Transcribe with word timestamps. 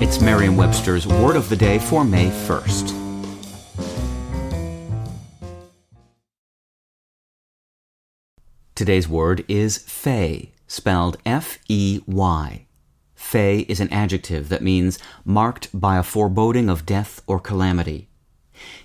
It's 0.00 0.18
Merriam-Webster's 0.18 1.06
Word 1.06 1.36
of 1.36 1.50
the 1.50 1.56
Day 1.56 1.78
for 1.78 2.06
May 2.06 2.30
1st. 2.30 2.96
Today's 8.74 9.06
word 9.06 9.44
is 9.46 9.76
fey, 9.76 10.52
spelled 10.66 11.18
F-E-Y. 11.26 12.66
Fey 13.14 13.58
is 13.68 13.78
an 13.78 13.92
adjective 13.92 14.48
that 14.48 14.62
means 14.62 14.98
marked 15.26 15.68
by 15.78 15.98
a 15.98 16.02
foreboding 16.02 16.70
of 16.70 16.86
death 16.86 17.20
or 17.26 17.38
calamity. 17.38 18.08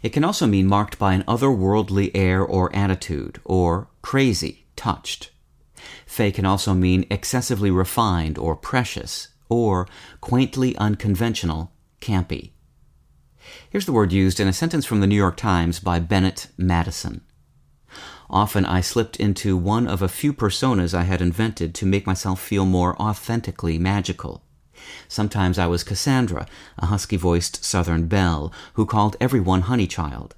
It 0.04 0.10
can 0.10 0.26
also 0.26 0.46
mean 0.46 0.68
marked 0.68 1.00
by 1.00 1.14
an 1.14 1.24
otherworldly 1.24 2.12
air 2.14 2.44
or 2.44 2.76
attitude, 2.76 3.40
or 3.46 3.88
crazy, 4.02 4.66
touched. 4.76 5.32
Fey 6.06 6.34
can 6.34 6.46
also 6.46 6.74
mean 6.74 7.06
excessively 7.10 7.72
refined 7.72 8.38
or 8.38 8.58
precious, 8.58 9.30
or 9.50 9.88
quaintly 10.22 10.76
unconventional, 10.78 11.72
campy. 12.02 12.52
Here's 13.70 13.86
the 13.86 13.94
word 13.94 14.12
used 14.12 14.40
in 14.40 14.48
a 14.48 14.54
sentence 14.54 14.86
from 14.86 15.02
the 15.02 15.08
New 15.08 15.16
York 15.16 15.38
Times 15.38 15.80
by 15.80 16.00
Bennett 16.00 16.48
Madison. 16.58 17.22
Often 18.30 18.66
I 18.66 18.82
slipped 18.82 19.18
into 19.18 19.56
one 19.56 19.88
of 19.88 20.02
a 20.02 20.08
few 20.08 20.34
personas 20.34 20.94
I 20.94 21.04
had 21.04 21.22
invented 21.22 21.76
to 21.76 21.86
make 21.86 22.08
myself 22.08 22.42
feel 22.42 22.66
more 22.66 23.00
authentically 23.00 23.78
magical. 23.78 24.44
Sometimes 25.08 25.60
I 25.60 25.68
was 25.68 25.84
Cassandra, 25.84 26.48
a 26.78 26.88
husky 26.88 27.18
voiced 27.18 27.64
Southern 27.64 28.08
belle 28.08 28.52
who 28.74 28.86
called 28.86 29.16
everyone 29.22 29.64
Honeychild. 29.64 30.32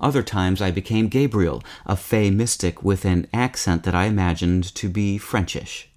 Other 0.00 0.22
times 0.22 0.62
I 0.62 0.70
became 0.70 1.08
Gabriel, 1.08 1.62
a 1.86 1.96
fey 1.96 2.30
mystic 2.30 2.82
with 2.82 3.04
an 3.04 3.28
accent 3.32 3.84
that 3.84 3.94
I 3.94 4.06
imagined 4.06 4.74
to 4.74 4.88
be 4.88 5.18
Frenchish. 5.18 5.88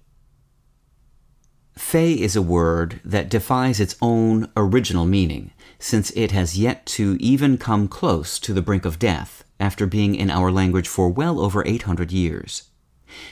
Fey 1.74 2.12
is 2.12 2.36
a 2.36 2.42
word 2.42 3.00
that 3.02 3.30
defies 3.30 3.80
its 3.80 3.96
own 4.02 4.50
original 4.56 5.06
meaning, 5.06 5.52
since 5.78 6.10
it 6.10 6.30
has 6.30 6.58
yet 6.58 6.84
to 6.86 7.16
even 7.18 7.56
come 7.56 7.88
close 7.88 8.38
to 8.40 8.52
the 8.52 8.62
brink 8.62 8.84
of 8.84 8.98
death 8.98 9.42
after 9.58 9.86
being 9.86 10.14
in 10.14 10.30
our 10.30 10.52
language 10.52 10.86
for 10.86 11.08
well 11.08 11.40
over 11.40 11.66
800 11.66 12.12
years. 12.12 12.64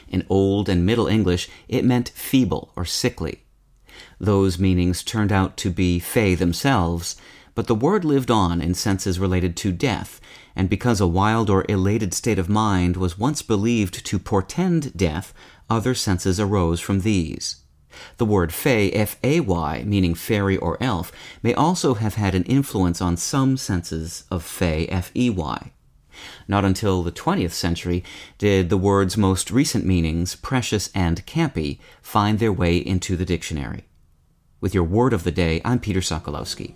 In 0.09 0.27
Old 0.29 0.69
and 0.69 0.87
Middle 0.87 1.07
English, 1.07 1.49
it 1.69 1.85
meant 1.85 2.11
feeble 2.11 2.73
or 2.77 2.85
sickly. 2.85 3.45
Those 4.19 4.59
meanings 4.59 5.03
turned 5.03 5.33
out 5.33 5.57
to 5.59 5.71
be 5.71 5.99
fey 5.99 6.35
themselves, 6.35 7.17
but 7.55 7.67
the 7.67 7.75
word 7.75 8.05
lived 8.05 8.31
on 8.31 8.63
in 8.63 8.73
senses 8.75 9.19
related 9.19 9.57
to 9.59 9.73
death, 9.73 10.21
and 10.57 10.71
because 10.71 11.01
a 11.01 11.07
wild 11.07 11.51
or 11.51 11.67
elated 11.69 12.15
state 12.15 12.39
of 12.39 12.49
mind 12.49 12.97
was 12.97 13.19
once 13.19 13.43
believed 13.43 14.05
to 14.07 14.19
portend 14.19 14.97
death, 14.97 15.35
other 15.69 15.95
senses 15.95 16.41
arose 16.41 16.81
from 16.81 17.01
these. 17.01 17.57
The 18.17 18.25
word 18.25 18.53
fay, 18.53 18.91
F-A-Y, 18.93 19.85
meaning 19.87 20.15
fairy 20.15 20.57
or 20.57 20.77
elf, 20.83 21.13
may 21.43 21.55
also 21.55 21.95
have 21.95 22.15
had 22.15 22.35
an 22.35 22.45
influence 22.45 23.01
on 23.01 23.17
some 23.17 23.57
senses 23.57 24.25
of 24.31 24.45
fey, 24.45 24.87
F-E-Y. 24.87 25.73
Not 26.47 26.65
until 26.65 27.03
the 27.03 27.13
20th 27.13 27.53
century 27.53 28.05
did 28.39 28.69
the 28.69 28.77
word's 28.77 29.17
most 29.17 29.51
recent 29.51 29.87
meanings, 29.87 30.37
precious 30.37 30.91
and 30.95 31.25
campy, 31.27 31.79
find 32.03 32.39
their 32.39 32.53
way 32.53 32.77
into 32.77 33.17
the 33.17 33.25
dictionary. 33.25 33.85
With 34.61 34.75
your 34.75 34.85
word 34.85 35.13
of 35.13 35.25
the 35.25 35.31
day, 35.31 35.63
I'm 35.65 35.79
Peter 35.79 36.01
Sokolowski. 36.01 36.75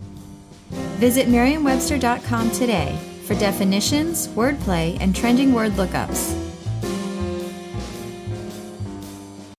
Visit 0.99 1.29
Merriam-Webster.com 1.29 2.51
today 2.53 2.99
for 3.27 3.35
definitions, 3.35 4.29
wordplay, 4.29 4.99
and 5.01 5.15
trending 5.15 5.53
word 5.53 5.73
lookups. 5.73 6.44